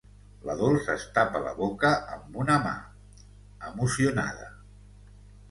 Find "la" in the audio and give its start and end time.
0.49-0.53, 1.47-1.51